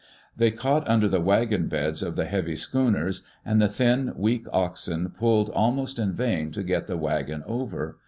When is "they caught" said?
0.35-0.89